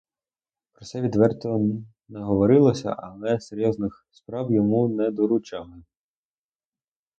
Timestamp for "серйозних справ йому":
3.39-4.87